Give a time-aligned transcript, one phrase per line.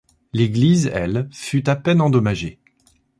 [0.33, 2.57] L’église, elle, fut à peine endommagée.